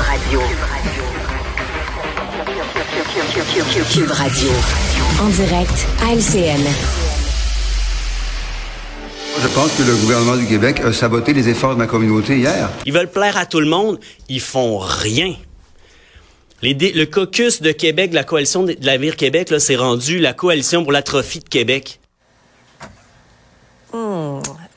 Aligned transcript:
Radio. 0.00 0.40
Cube 3.92 4.10
Radio. 4.10 4.50
En 5.20 5.28
direct 5.28 5.86
à 6.02 6.14
LCN. 6.14 6.64
Je 9.42 9.48
pense 9.48 9.72
que 9.72 9.82
le 9.82 9.94
gouvernement 9.96 10.36
du 10.36 10.46
Québec 10.46 10.80
a 10.80 10.92
saboté 10.92 11.32
les 11.32 11.48
efforts 11.48 11.74
de 11.74 11.78
ma 11.78 11.86
communauté 11.86 12.38
hier. 12.38 12.70
Ils 12.86 12.92
veulent 12.92 13.10
plaire 13.10 13.36
à 13.36 13.46
tout 13.46 13.60
le 13.60 13.66
monde, 13.66 13.98
ils 14.28 14.40
font 14.40 14.78
rien. 14.78 15.34
le 16.62 17.04
caucus 17.04 17.60
de 17.60 17.72
Québec, 17.72 18.12
la 18.12 18.24
coalition 18.24 18.64
de 18.64 18.76
l'avenir 18.80 19.16
Québec, 19.16 19.52
s'est 19.58 19.76
rendu 19.76 20.18
la 20.18 20.32
coalition 20.32 20.82
pour 20.82 20.92
l'atrophie 20.92 21.40
de 21.40 21.48
Québec. 21.48 22.00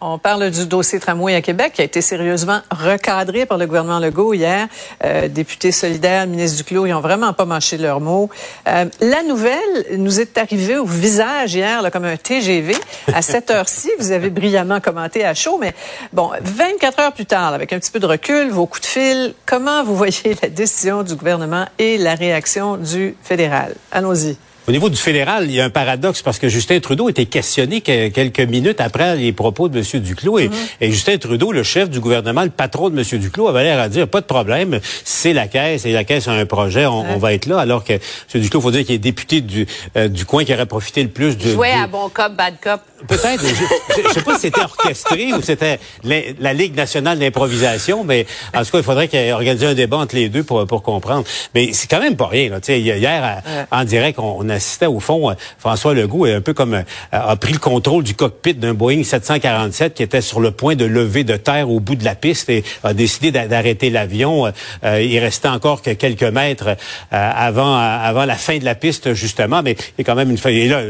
On 0.06 0.18
parle 0.18 0.52
du 0.52 0.66
dossier 0.66 1.00
tramway 1.00 1.34
à 1.34 1.42
Québec 1.42 1.72
qui 1.76 1.82
a 1.82 1.86
été 1.86 2.02
sérieusement 2.02 2.60
recadré 2.70 3.46
par 3.46 3.58
le 3.58 3.66
gouvernement 3.68 4.00
Legault 4.00 4.34
hier. 4.34 4.68
Euh, 5.06 5.30
députés 5.30 5.72
solidaires, 5.72 6.28
ministre 6.28 6.58
Duclos, 6.58 6.86
ils 6.86 6.94
ont 6.94 7.00
vraiment 7.00 7.32
pas 7.32 7.46
mâché 7.46 7.78
leurs 7.78 8.02
mots. 8.02 8.30
Euh, 8.68 8.84
la 9.00 9.24
nouvelle 9.24 9.86
nous 9.96 10.20
est 10.20 10.38
arrivée 10.38 10.76
au 10.76 10.84
visage 10.84 11.56
hier 11.56 11.82
là, 11.82 11.90
comme 11.90 12.04
un 12.04 12.18
TGV. 12.18 12.76
À 13.14 13.22
cette 13.22 13.50
heure-ci, 13.50 13.92
vous 13.98 14.12
avez 14.12 14.30
brillamment 14.30 14.82
commenté 14.82 15.24
à 15.24 15.34
chaud, 15.34 15.58
mais 15.58 15.74
bon, 16.12 16.32
24 16.42 17.00
heures 17.00 17.14
plus 17.14 17.26
tard, 17.26 17.54
avec 17.54 17.72
un 17.72 17.80
petit 17.80 17.92
peu 17.92 18.00
de 18.02 18.08
recul, 18.08 18.50
vos 18.50 18.66
coups 18.66 18.82
de 18.82 18.88
fil, 18.88 19.34
comment 19.46 19.86
vous 19.86 19.96
voyez 19.96 20.36
la 20.42 20.50
décision 20.50 21.04
du 21.04 21.16
gouvernement 21.16 21.66
et 21.80 21.98
la 21.98 22.16
réaction 22.16 22.76
du 22.76 23.16
fédéral? 23.24 23.74
Allons-y. 23.90 24.36
Au 24.66 24.72
niveau 24.72 24.90
du 24.90 24.96
fédéral, 24.96 25.46
il 25.46 25.52
y 25.52 25.60
a 25.60 25.66
un 25.66 25.70
paradoxe 25.70 26.22
parce 26.22 26.40
que 26.40 26.48
Justin 26.48 26.80
Trudeau 26.80 27.10
était 27.10 27.26
questionné 27.26 27.82
quelques 27.82 28.40
minutes 28.40 28.80
après 28.80 29.18
les 29.18 29.34
propos 29.34 29.68
de 29.68 29.80
M. 29.80 30.02
Duclos 30.02 30.40
et, 30.40 30.48
mm-hmm. 30.48 30.52
et, 30.80 30.92
Justin 30.92 31.18
Trudeau, 31.18 31.52
le 31.52 31.64
chef 31.64 31.90
du 31.90 32.00
gouvernement, 32.00 32.44
le 32.44 32.50
patron 32.50 32.90
de 32.90 32.98
M. 32.98 33.20
Duclos, 33.20 33.50
avait 33.50 33.64
l'air 33.64 33.80
à 33.80 33.90
dire 33.90 34.08
pas 34.08 34.22
de 34.22 34.26
problème, 34.26 34.80
c'est 35.04 35.34
la 35.34 35.48
caisse 35.48 35.86
et 35.86 35.92
la 35.92 36.06
caisse 36.06 36.30
a 36.30 36.32
un 36.32 36.46
projet, 36.46 36.86
on, 36.86 37.18
va 37.18 37.34
être 37.34 37.46
là. 37.46 37.60
Alors 37.60 37.84
que 37.84 37.94
M. 37.94 38.00
Duclos, 38.36 38.62
faut 38.62 38.72
dire 38.72 38.86
qu'il 38.86 38.96
est 38.96 39.00
député 39.00 39.42
du, 39.42 39.68
euh, 39.98 40.08
du 40.08 40.26
coin 40.26 40.46
qui 40.46 40.54
aurait 40.54 40.66
profité 40.66 41.04
le 41.04 41.10
plus 41.10 41.38
du. 41.38 41.52
Jouer 41.52 41.72
à 41.72 41.88
bon 41.88 42.08
cop, 42.08 42.34
bad 42.34 42.56
cop. 42.62 42.80
Peut-être. 43.08 43.44
je, 43.44 44.08
ne 44.08 44.14
sais 44.14 44.22
pas 44.22 44.36
si 44.36 44.42
c'était 44.42 44.62
orchestré 44.62 45.34
ou 45.34 45.42
c'était 45.42 45.80
la, 46.04 46.54
Ligue 46.54 46.76
nationale 46.76 47.20
d'improvisation, 47.20 48.04
mais 48.04 48.26
en 48.56 48.64
tout 48.64 48.72
cas, 48.72 48.78
il 48.78 48.84
faudrait 48.84 49.08
qu'il 49.08 49.32
organise 49.32 49.64
un 49.64 49.74
débat 49.74 49.98
entre 49.98 50.16
les 50.16 50.30
deux 50.30 50.44
pour, 50.44 50.66
pour 50.68 50.84
comprendre. 50.84 51.26
Mais 51.56 51.74
c'est 51.74 51.90
quand 51.90 52.00
même 52.00 52.16
pas 52.16 52.28
rien. 52.28 52.50
Là. 52.50 52.60
Hier, 52.68 53.42
en 53.72 53.84
direct, 53.84 54.20
on, 54.20 54.53
assistait 54.54 54.86
au 54.86 55.00
fond, 55.00 55.30
euh, 55.30 55.34
François 55.58 55.94
Legault 55.94 56.26
un 56.26 56.42
peu 56.42 56.54
comme 56.54 56.74
euh, 56.74 56.84
a 57.12 57.36
pris 57.36 57.54
le 57.54 57.60
contrôle 57.60 58.04
du 58.04 58.16
cockpit 58.16 58.54
d'un 58.54 58.74
Boeing 58.74 59.04
747 59.04 59.94
qui 59.94 60.04
était 60.04 60.22
sur 60.22 60.40
le 60.40 60.52
point 60.52 60.76
de 60.76 60.86
lever 60.86 61.24
de 61.24 61.36
terre 61.36 61.70
au 61.70 61.80
bout 61.80 61.96
de 61.96 62.04
la 62.04 62.16
piste 62.16 62.50
et 62.50 62.64
a 62.84 62.94
décidé 62.94 63.32
d'arrêter 63.32 63.90
l'avion. 63.90 64.52
Euh, 64.84 65.02
il 65.02 65.20
restait 65.20 65.48
encore 65.48 65.82
que 65.82 65.92
quelques 65.92 66.24
mètres 66.24 66.76
avant 67.12 67.76
avant 67.76 68.26
la 68.26 68.36
fin 68.36 68.58
de 68.58 68.66
la 68.66 68.76
piste 68.76 69.14
justement, 69.14 69.62
mais 69.64 69.72
il 69.72 69.94
y 70.00 70.02
a 70.02 70.04
quand 70.04 70.16
même 70.16 70.30
une 70.30 70.38
feuille. 70.38 70.62
Et 70.62 70.68
là, 70.68 70.82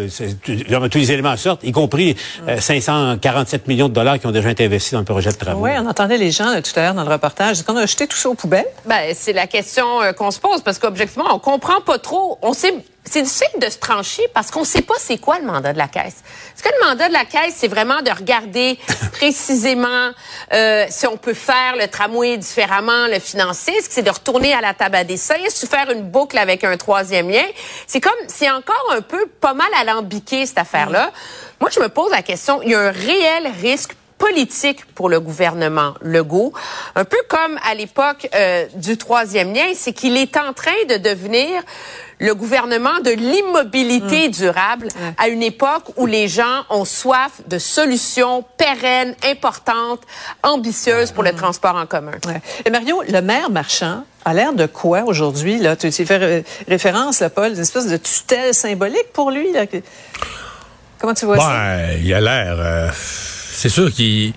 tous 0.90 0.98
les 0.98 1.12
éléments 1.12 1.36
sortent, 1.38 1.64
y 1.64 1.72
compris 1.72 2.16
547 2.60 3.62
euh, 3.62 3.72
millions 3.72 3.90
de 3.90 3.94
dollars 3.94 4.20
qui 4.20 4.28
ont 4.28 4.32
déjà 4.32 4.52
été 4.52 4.66
investis 4.66 4.94
dans 4.94 5.00
le 5.00 5.06
projet 5.06 5.32
de 5.32 5.36
travaux. 5.36 5.64
Oui, 5.64 5.72
on 5.78 5.88
entendait 5.88 6.18
les 6.18 6.32
gens 6.32 6.54
tout 6.62 6.80
à 6.80 6.84
l'heure 6.84 6.94
dans 6.94 7.04
le 7.04 7.12
reportage. 7.12 7.60
Est-ce 7.60 7.64
qu'on 7.64 7.78
a 7.78 7.86
jeté 7.86 8.08
tout 8.08 8.18
ça 8.18 8.30
aux 8.30 8.36
poubelles? 8.36 8.68
Ben, 8.86 9.14
c'est 9.14 9.34
la 9.34 9.48
question 9.48 9.86
qu'on 10.18 10.32
se 10.32 10.40
pose 10.40 10.62
parce 10.62 10.80
qu'objectivement, 10.80 11.30
on 11.34 11.40
comprend 11.40 11.82
pas 11.82 12.00
trop. 12.00 12.38
On 12.42 12.54
sait 12.54 12.74
c'est 13.06 13.22
difficile 13.22 13.60
de 13.60 13.70
se 13.70 13.78
trancher 13.78 14.24
parce 14.34 14.50
qu'on 14.50 14.62
ne 14.62 14.66
sait 14.66 14.82
pas 14.82 14.96
c'est 14.98 15.18
quoi 15.18 15.38
le 15.40 15.46
mandat 15.46 15.74
de 15.74 15.78
la 15.78 15.88
Caisse. 15.88 16.24
Est-ce 16.56 16.64
que 16.64 16.70
le 16.70 16.88
mandat 16.88 17.10
de 17.10 17.14
la 17.14 17.26
Caisse, 17.26 17.56
c'est 17.58 17.68
vraiment 17.68 18.02
de 18.02 18.10
regarder 18.10 18.80
précisément 19.12 20.12
euh, 20.54 20.86
si 20.90 21.06
on 21.08 21.18
peut 21.18 21.34
faire 21.34 21.76
le 21.76 21.88
tramway 21.88 22.38
différemment, 22.38 23.08
le 23.08 23.20
financer? 23.20 23.72
Est-ce 23.72 23.90
que 23.90 23.96
c'est 23.96 24.04
de 24.04 24.10
retourner 24.10 24.54
à 24.54 24.62
la 24.62 24.74
table 24.74 24.96
à 24.96 25.04
dessin? 25.04 25.36
Est-ce 25.36 25.66
faire 25.66 25.90
une 25.92 26.04
boucle 26.04 26.38
avec 26.38 26.64
un 26.64 26.78
troisième 26.78 27.30
lien? 27.30 27.46
C'est 27.88 28.02
comme, 28.02 28.14
c'est 28.28 28.50
encore 28.50 28.92
un 28.92 29.02
peu 29.02 29.28
pas 29.42 29.54
mal 29.54 29.68
alambiqué, 29.80 30.46
cette 30.46 30.58
affaire-là. 30.58 31.12
Moi, 31.60 31.70
je 31.74 31.80
me 31.80 31.90
pose 31.90 32.12
la 32.12 32.22
question, 32.22 32.62
il 32.62 32.72
y 32.72 32.76
a 32.76 32.80
un 32.80 32.92
réel 32.92 33.52
risque 33.62 33.96
politique 34.24 34.86
pour 34.96 35.10
le 35.10 35.20
gouvernement 35.20 35.96
Legault, 36.02 36.54
un 36.96 37.04
peu 37.04 37.18
comme 37.28 37.60
à 37.70 37.76
l'époque 37.76 38.30
euh, 38.34 38.66
du 38.76 38.98
troisième 38.98 39.54
lien, 39.54 39.74
c'est 39.76 39.92
qu'il 39.92 40.16
est 40.16 40.38
en 40.38 40.54
train 40.54 40.72
de 40.88 40.96
devenir 40.96 41.62
le 42.20 42.34
gouvernement 42.34 43.02
de 43.04 43.10
l'immobilité 43.12 44.30
mm. 44.30 44.32
durable 44.32 44.88
à 45.18 45.28
une 45.28 45.44
époque 45.44 45.84
où 45.98 46.06
les 46.06 46.30
gens 46.30 46.64
ont 46.70 46.86
soif 46.86 47.42
de 47.48 47.60
solutions 47.60 48.46
pérennes, 48.58 49.14
importantes, 49.26 50.00
ambitieuses 50.42 51.12
pour 51.12 51.24
le 51.24 51.34
transport 51.34 51.76
en 51.76 51.86
commun. 51.86 52.14
Et 52.64 52.70
Mario, 52.70 53.04
le 53.06 53.22
maire 53.22 53.50
marchand 53.50 54.06
a 54.24 54.34
l'air 54.34 54.54
de 54.54 54.68
quoi 54.68 55.04
aujourd'hui? 55.04 55.58
Là? 55.58 55.76
Tu 55.76 55.88
as 55.88 55.92
fait 55.92 56.46
référence, 56.70 57.20
là, 57.20 57.30
Paul, 57.30 57.52
une 57.52 57.60
espèce 57.60 57.88
de 57.88 57.98
tutelle 57.98 58.54
symbolique 58.54 59.12
pour 59.12 59.32
lui. 59.32 59.52
Là. 59.52 59.66
Comment 60.98 61.14
tu 61.14 61.26
vois 61.26 61.40
ça? 61.40 61.50
Ben, 61.50 62.00
il 62.02 62.14
a 62.14 62.22
l'air... 62.22 62.56
Euh, 62.58 62.90
c'est 63.64 63.70
sûr 63.70 63.94
qu'il 63.94 64.34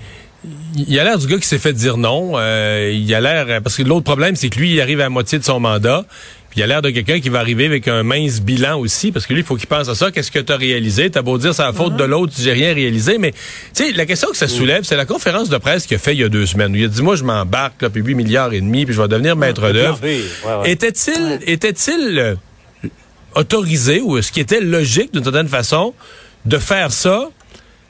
il 0.76 1.00
a 1.00 1.03
l'air 1.03 1.19
du 1.19 1.26
gars 1.26 1.38
qui 1.38 1.48
s'est 1.48 1.59
fait 1.59 1.72
dire 1.72 1.97
non. 1.97 2.34
Euh, 2.37 2.92
il 2.94 3.12
a 3.12 3.20
l'air 3.20 3.60
parce 3.60 3.76
que 3.76 3.82
l'autre 3.82 4.04
problème, 4.04 4.37
c'est 4.37 4.50
que 4.50 4.59
lui, 4.60 4.75
il 4.75 4.81
arrive 4.81 5.00
à 5.00 5.04
la 5.04 5.09
moitié 5.09 5.41
de 5.41 5.44
son 5.44 5.59
mandat. 5.59 6.04
Puis 6.48 6.60
il 6.60 6.62
a 6.62 6.69
l'air 6.69 6.81
de 6.81 6.91
quelqu'un 6.91 7.19
qui 7.19 7.28
va 7.28 7.41
arriver 7.41 7.66
avec 7.66 7.88
un 7.88 8.04
mince 8.04 8.41
bilan 8.41 8.78
aussi, 8.78 9.10
parce 9.10 9.26
que 9.26 9.32
lui, 9.32 9.41
il 9.41 9.44
faut 9.44 9.56
qu'il 9.56 9.66
pense 9.66 9.88
à 9.88 9.97
ça. 9.97 10.12
Qu'est-ce 10.12 10.31
que 10.31 10.38
tu 10.38 10.53
as 10.53 10.56
réalisé? 10.56 11.10
T'as 11.10 11.22
beau 11.22 11.38
dire 11.38 11.56
c'est 11.56 11.65
la 11.65 11.72
faute 11.72 11.97
de 11.97 12.04
l'autre, 12.04 12.34
j'ai 12.38 12.53
rien 12.53 12.72
réalisé, 12.72 13.19
mais 13.19 13.32
tu 13.32 13.38
sais, 13.72 13.92
la 13.94 14.06
question 14.06 14.31
que 14.31 14.36
ça 14.36 14.47
soulève, 14.47 14.84
c'est 14.84 14.94
la 14.94 15.06
conférence 15.06 15.48
de 15.48 15.59
presse 15.59 15.86
qu'il 15.86 15.97
a 15.97 15.98
fait 15.98 16.12
il 16.12 16.20
y 16.20 16.25
a 16.25 16.28
deux 16.28 16.47
semaines. 16.47 16.70
Où 16.70 16.76
il 16.76 16.84
a 16.84 16.88
dit 16.88 17.03
moi, 17.03 17.16
je 17.16 17.25
m'embarque 17.25 17.82
là, 17.82 17.91
puis 17.91 18.00
8 18.00 18.15
milliards 18.15 18.53
et 18.53 18.60
demi, 18.60 18.86
puis 18.86 18.94
je 18.94 19.03
vais 19.03 19.09
devenir 19.09 19.34
maître 19.34 19.72
d'œuvre. 19.72 19.98
Était-il, 20.65 21.41
était-il 21.47 22.19
euh, 22.20 22.34
autorisé 23.34 24.00
ou 24.00 24.22
ce 24.22 24.31
qui 24.31 24.38
était 24.38 24.60
logique 24.60 25.12
d'une 25.12 25.25
certaine 25.25 25.48
façon 25.48 25.94
de 26.44 26.59
faire 26.59 26.92
ça? 26.92 27.28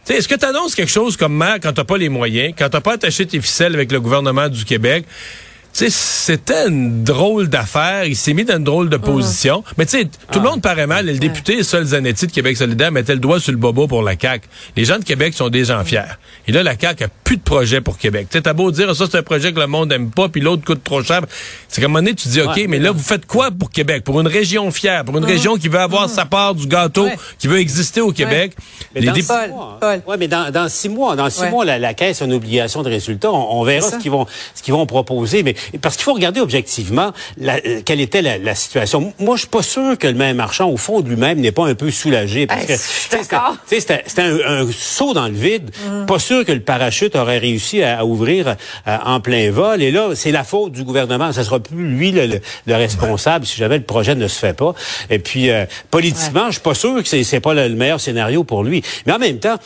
Est-ce 0.09 0.29
que 0.29 0.35
tu 0.37 0.45
annonces 0.45 0.75
quelque 0.75 0.91
chose 0.91 1.17
comme 1.17 1.37
maire 1.37 1.59
quand 1.61 1.73
t'as 1.73 1.85
pas 1.85 1.99
les 1.99 2.09
moyens, 2.09 2.55
quand 2.57 2.69
t'as 2.69 2.81
pas 2.81 2.93
attaché 2.93 3.27
tes 3.27 3.41
ficelles 3.41 3.75
avec 3.75 3.91
le 3.91 4.01
gouvernement 4.01 4.49
du 4.49 4.65
Québec? 4.65 5.05
C'était 5.77 6.69
une 6.69 7.05
drôle 7.05 7.49
d'affaire. 7.49 8.05
Il 8.05 8.17
s'est 8.17 8.33
mis 8.33 8.45
dans 8.45 8.57
une 8.57 8.65
drôle 8.65 8.89
de 8.89 8.97
position. 8.97 9.63
Mais 9.77 9.85
tu 9.85 9.99
sais, 9.99 10.05
tout 10.05 10.41
le 10.41 10.47
ah. 10.47 10.51
monde 10.51 10.63
paraît 10.63 10.87
mal. 10.87 11.07
le 11.07 11.19
député 11.19 11.63
Sol 11.63 11.85
Zanetti 11.85 12.27
de 12.27 12.33
Québec 12.33 12.57
solidaire 12.57 12.91
mettait 12.91 13.15
le 13.15 13.21
doigt 13.21 13.41
sur 13.41 13.53
le 13.53 13.59
bobo 13.59 13.87
pour 13.87 14.03
la 14.03 14.19
CAQ. 14.19 14.49
Les 14.77 14.85
gens 14.85 14.99
de 14.99 15.05
Québec 15.05 15.35
sont 15.35 15.49
des 15.49 15.65
gens 15.65 15.85
fiers. 15.85 16.17
Et 16.49 16.53
là, 16.53 16.63
la 16.63 16.79
CAQ 16.79 17.05
a 17.05 17.09
plus 17.25 17.37
de 17.37 17.43
projet 17.43 17.81
pour 17.81 17.99
Québec. 17.99 18.29
Tu 18.31 18.41
t'as 18.41 18.53
beau 18.53 18.71
dire, 18.71 18.95
ça, 18.95 19.05
c'est 19.11 19.19
un 19.19 19.23
projet 19.23 19.53
que 19.53 19.61
le 19.61 19.67
monde 19.67 19.93
aime 19.93 20.11
pas, 20.11 20.29
puis 20.29 20.41
l'autre 20.41 20.65
coûte 20.65 20.83
trop 20.83 21.03
cher. 21.03 21.23
C'est 21.69 21.83
comme 21.83 21.91
un 21.91 21.95
moment 21.95 22.05
donné, 22.05 22.15
tu 22.15 22.29
dis, 22.29 22.41
OK, 22.41 22.65
mais 22.69 22.79
là, 22.79 22.93
vous 22.93 23.03
faites 23.03 23.27
quoi 23.27 23.51
pour 23.51 23.71
Québec? 23.71 24.05
Pour 24.05 24.21
une 24.21 24.29
région 24.29 24.71
fière, 24.71 25.05
pour 25.05 25.17
une 25.19 25.25
uh-huh. 25.25 25.27
région 25.27 25.57
qui 25.57 25.69
veut 25.69 25.81
avoir 25.81 26.09
uh-huh. 26.09 26.15
sa 26.15 26.25
part 26.25 26.55
du 26.55 26.67
gâteau, 26.67 27.09
qui 27.39 27.49
veut 27.49 27.59
exister 27.59 28.01
au 28.01 28.13
Québec? 28.13 28.53
Mais 28.95 29.03
dans 29.03 29.15
six 29.15 29.29
mois, 29.29 29.79
Ouais, 30.07 30.17
mais 30.19 30.29
dans, 30.29 30.69
six 30.69 30.89
mois, 30.89 31.17
dans 31.17 31.29
six 31.29 31.45
mois, 31.51 31.65
la, 31.65 31.95
Caisse 31.95 32.23
a 32.23 32.25
une 32.25 32.35
obligation 32.35 32.83
de 32.83 32.89
résultat. 32.89 33.31
On, 33.33 33.63
verra 33.65 33.91
ce 33.91 33.97
qu'ils 33.97 34.11
vont, 34.11 34.27
ce 34.55 34.63
qu'ils 34.63 34.75
vont 34.75 34.87
proposer. 34.87 35.43
Mais 35.43 35.55
parce 35.81 35.97
qu'il 35.97 36.05
faut 36.05 36.15
regarder 36.15 36.41
objectivement 36.41 37.13
euh, 37.43 37.81
quelle 37.85 38.01
était 38.01 38.23
la, 38.23 38.55
situation. 38.55 39.13
Moi, 39.19 39.37
je 39.37 39.41
suis 39.41 39.49
pas 39.49 39.63
sûr 39.63 39.99
que 39.99 40.07
le 40.07 40.15
même 40.15 40.37
marchand, 40.37 40.69
au 40.69 40.77
fond 40.77 41.01
de 41.01 41.09
lui-même, 41.09 41.41
n'est 41.41 41.53
pas 41.53 41.67
un 41.67 41.75
peu 41.75 41.91
soulagé. 41.91 42.47
Parce 42.47 42.65
que 42.65 42.77
c'était 42.77 44.23
un, 44.23 44.67
saut 44.73 45.15
dans 45.15 45.29
le 45.29 45.35
vide. 45.35 45.71
Mm. 45.87 46.07
Pas 46.07 46.19
sûr 46.19 46.45
que 46.45 46.53
le 46.53 46.61
parachute 46.61 47.17
aurait 47.17 47.39
réussi 47.39 47.83
à, 47.83 48.05
ouvrir 48.05 48.57
euh, 48.87 48.97
en 49.05 49.21
plein 49.21 49.51
vol. 49.51 49.83
Et 49.83 49.91
là, 49.91 50.11
c'est 50.15 50.33
la 50.33 50.45
faute 50.45 50.73
du 50.73 50.85
gouvernement. 50.85 51.33
Ça 51.33 51.45
sera 51.45 51.61
plus 51.61 51.89
lui 51.89 52.13
le, 52.13 52.41
responsable 52.69 53.47
si 53.47 53.57
jamais 53.57 53.79
le 53.79 53.85
projet 53.85 54.15
ne 54.15 54.29
se 54.29 54.39
fait 54.39 54.57
pas. 54.57 54.75
Et 55.11 55.19
puis, 55.19 55.51
euh, 55.51 55.67
politiquement, 55.91 56.47
je 56.47 56.53
suis 56.53 56.61
pas 56.61 56.75
sûr 56.75 57.03
que 57.03 57.23
c'est 57.23 57.41
pas 57.41 57.55
le, 57.55 57.69
meilleur 57.71 58.01
scénario 58.01 58.45
pour 58.45 58.65
lui. 58.65 58.83
Mais 59.07 59.13
en 59.13 59.19
même 59.19 59.39
temps, 59.39 59.57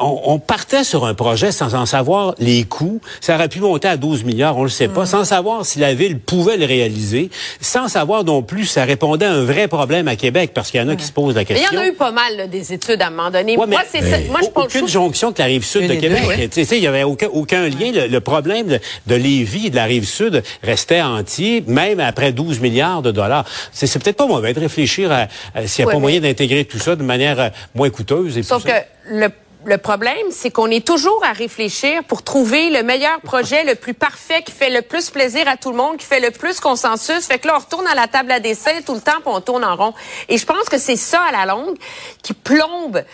on, 0.00 0.20
on, 0.24 0.38
partait 0.38 0.84
sur 0.84 1.04
un 1.04 1.14
projet 1.14 1.52
sans 1.52 1.74
en 1.74 1.86
savoir 1.86 2.34
les 2.38 2.64
coûts. 2.64 3.00
Ça 3.20 3.36
aurait 3.36 3.48
pu 3.48 3.60
monter 3.60 3.88
à 3.88 3.96
12 3.96 4.24
milliards, 4.24 4.56
on 4.56 4.64
le 4.64 4.68
sait 4.68 4.88
pas, 4.88 5.02
mm. 5.02 5.06
sans 5.06 5.24
savoir 5.24 5.41
si 5.64 5.78
la 5.78 5.94
ville 5.94 6.18
pouvait 6.18 6.56
le 6.56 6.66
réaliser, 6.66 7.30
sans 7.60 7.88
savoir 7.88 8.24
non 8.24 8.42
plus 8.42 8.66
ça 8.66 8.84
répondait 8.84 9.26
à 9.26 9.32
un 9.32 9.44
vrai 9.44 9.68
problème 9.68 10.08
à 10.08 10.16
Québec, 10.16 10.52
parce 10.54 10.70
qu'il 10.70 10.80
y 10.80 10.82
en 10.82 10.88
a 10.88 10.96
qui 10.96 11.04
se 11.04 11.12
posent 11.12 11.34
la 11.34 11.44
question. 11.44 11.68
il 11.70 11.74
y 11.74 11.78
en 11.78 11.82
a 11.82 11.86
eu 11.86 11.92
pas 11.92 12.12
mal 12.12 12.48
des 12.50 12.72
études 12.72 13.00
à 13.02 13.08
un 13.08 13.10
moment 13.10 13.30
donné. 13.30 13.56
moi, 13.56 13.66
c'est 13.90 14.28
moi, 14.28 14.40
je 14.42 14.48
pense 14.48 14.64
aucune 14.66 14.88
jonction 14.88 15.30
de 15.30 15.38
la 15.38 15.44
rive 15.46 15.64
sud 15.64 15.88
de 15.88 15.94
Québec. 15.94 16.50
Tu 16.50 16.64
sais, 16.64 16.76
il 16.76 16.82
y 16.82 16.86
avait 16.86 17.04
aucun, 17.04 17.28
aucun 17.32 17.68
lien. 17.68 17.92
Le, 17.92 18.20
problème 18.20 18.68
de, 18.68 18.80
de 19.06 19.14
Lévis 19.14 19.66
et 19.66 19.70
de 19.70 19.76
la 19.76 19.84
rive 19.84 20.06
sud 20.06 20.42
restait 20.62 21.02
entier, 21.02 21.64
même 21.66 22.00
après 22.00 22.32
12 22.32 22.60
milliards 22.60 23.02
de 23.02 23.10
dollars. 23.10 23.44
C'est 23.72 24.02
peut-être 24.02 24.16
pas 24.16 24.26
mauvais 24.26 24.54
de 24.54 24.60
réfléchir 24.60 25.10
à, 25.12 25.28
s'il 25.66 25.84
n'y 25.84 25.90
a 25.90 25.94
pas 25.94 25.98
moyen 25.98 26.20
d'intégrer 26.20 26.64
tout 26.64 26.78
ça 26.78 26.96
de 26.96 27.02
manière 27.02 27.40
euh, 27.40 27.48
moins 27.74 27.90
coûteuse. 27.90 28.38
Et 28.38 28.42
Sauf 28.42 28.64
que 28.64 28.70
le 29.10 29.28
le 29.64 29.78
problème, 29.78 30.26
c'est 30.30 30.50
qu'on 30.50 30.70
est 30.70 30.86
toujours 30.86 31.22
à 31.24 31.32
réfléchir 31.32 32.02
pour 32.04 32.22
trouver 32.22 32.70
le 32.70 32.82
meilleur 32.82 33.20
projet, 33.20 33.64
le 33.64 33.74
plus 33.74 33.94
parfait, 33.94 34.42
qui 34.42 34.52
fait 34.52 34.70
le 34.70 34.82
plus 34.82 35.10
plaisir 35.10 35.46
à 35.48 35.56
tout 35.56 35.70
le 35.70 35.76
monde, 35.76 35.96
qui 35.96 36.06
fait 36.06 36.20
le 36.20 36.30
plus 36.30 36.60
consensus. 36.60 37.26
Fait 37.26 37.38
que 37.38 37.46
là, 37.46 37.54
on 37.56 37.60
retourne 37.60 37.86
à 37.86 37.94
la 37.94 38.08
table 38.08 38.32
à 38.32 38.40
dessin 38.40 38.80
tout 38.84 38.94
le 38.94 39.00
temps, 39.00 39.20
puis 39.20 39.26
on 39.26 39.40
tourne 39.40 39.64
en 39.64 39.76
rond. 39.76 39.94
Et 40.28 40.38
je 40.38 40.46
pense 40.46 40.68
que 40.68 40.78
c'est 40.78 40.96
ça, 40.96 41.20
à 41.22 41.32
la 41.32 41.46
longue, 41.46 41.76
qui 42.22 42.34
plombe 42.34 43.04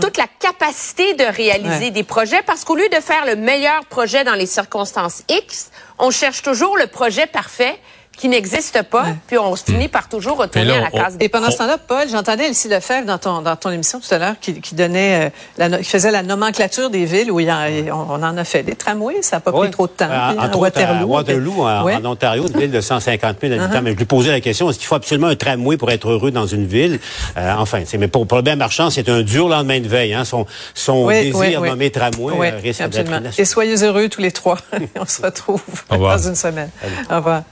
toute 0.00 0.16
la 0.16 0.26
capacité 0.38 1.14
de 1.14 1.24
réaliser 1.24 1.90
des 1.90 2.02
projets, 2.02 2.42
parce 2.42 2.64
qu'au 2.64 2.76
lieu 2.76 2.88
de 2.88 3.00
faire 3.00 3.26
le 3.26 3.36
meilleur 3.36 3.84
projet 3.86 4.24
dans 4.24 4.34
les 4.34 4.46
circonstances 4.46 5.22
X, 5.28 5.70
on 5.98 6.10
cherche 6.10 6.42
toujours 6.42 6.76
le 6.76 6.86
projet 6.86 7.26
parfait 7.26 7.78
qui 8.16 8.28
n'existe 8.28 8.82
pas, 8.82 9.06
puis 9.26 9.38
on 9.38 9.56
se 9.56 9.64
finit 9.64 9.88
par 9.88 10.08
toujours 10.08 10.36
retourner 10.36 10.76
à 10.76 10.80
la 10.80 10.90
case. 10.90 11.16
Et 11.18 11.28
pendant 11.28 11.50
ce 11.50 11.58
temps-là, 11.58 11.78
Paul, 11.78 12.08
j'entendais 12.10 12.46
Elsie 12.46 12.68
Lefebvre 12.68 13.06
dans 13.06 13.18
ton, 13.18 13.42
dans 13.42 13.56
ton 13.56 13.70
émission 13.70 14.00
tout 14.00 14.14
à 14.14 14.18
l'heure 14.18 14.34
qui, 14.40 14.60
qui 14.60 14.74
donnait, 14.74 15.26
euh, 15.26 15.30
la, 15.56 15.78
qui 15.78 15.84
faisait 15.84 16.10
la 16.10 16.22
nomenclature 16.22 16.90
des 16.90 17.04
villes 17.04 17.30
où 17.30 17.40
il 17.40 17.46
y 17.46 17.50
a, 17.50 17.66
on, 17.92 18.22
en 18.22 18.36
a 18.36 18.44
fait 18.44 18.62
des 18.62 18.74
tramways, 18.74 19.22
ça 19.22 19.36
n'a 19.36 19.40
pas 19.40 19.52
pris 19.52 19.70
trop 19.70 19.86
de 19.86 19.92
temps. 19.92 20.08
Euh, 20.10 20.34
en, 20.38 20.56
Waterloo, 20.56 21.06
Waterloo 21.06 21.62
en, 21.62 22.04
Ontario, 22.04 22.46
une 22.46 22.60
ville 22.60 22.70
de 22.70 22.80
150 22.80 23.36
000 23.40 23.52
habitants. 23.54 23.78
Uh-huh. 23.78 23.82
Mais 23.82 23.92
je 23.92 23.96
lui 23.96 24.04
posais 24.04 24.30
la 24.30 24.40
question, 24.40 24.70
est-ce 24.70 24.78
qu'il 24.78 24.86
faut 24.86 24.94
absolument 24.94 25.28
un 25.28 25.36
tramway 25.36 25.76
pour 25.76 25.90
être 25.90 26.08
heureux 26.08 26.30
dans 26.30 26.46
une 26.46 26.66
ville? 26.66 27.00
Euh, 27.36 27.54
enfin, 27.58 27.82
c'est, 27.86 27.98
mais 27.98 28.08
pour, 28.08 28.26
bien 28.26 28.56
marchand, 28.56 28.90
c'est 28.90 29.08
un 29.08 29.22
dur 29.22 29.48
lendemain 29.48 29.80
de 29.80 29.88
veille. 29.88 30.14
Hein. 30.14 30.24
Son, 30.24 30.46
son 30.74 31.08
désir 31.08 31.62
nommé 31.62 31.90
tramway 31.90 32.52
euh, 32.52 32.58
risque 32.62 32.88
d'être 32.88 33.38
Et 33.38 33.44
soyez 33.44 33.82
heureux 33.82 34.08
tous 34.08 34.20
les 34.20 34.32
trois. 34.32 34.58
on 34.96 35.06
se 35.06 35.22
retrouve 35.22 35.62
dans 35.90 36.18
une 36.18 36.36
semaine. 36.36 36.70
Au 37.10 37.16
revoir. 37.16 37.42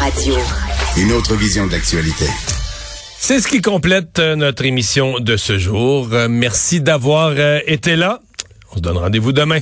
Radio. 0.00 0.34
Une 0.96 1.12
autre 1.12 1.34
vision 1.34 1.66
de 1.66 1.72
l'actualité. 1.72 2.24
C'est 3.18 3.38
ce 3.38 3.46
qui 3.46 3.60
complète 3.60 4.18
euh, 4.18 4.34
notre 4.34 4.64
émission 4.64 5.20
de 5.20 5.36
ce 5.36 5.58
jour. 5.58 6.08
Euh, 6.12 6.26
merci 6.26 6.80
d'avoir 6.80 7.34
euh, 7.36 7.60
été 7.66 7.96
là. 7.96 8.20
On 8.72 8.76
se 8.76 8.80
donne 8.80 8.96
rendez-vous 8.96 9.32
demain. 9.32 9.60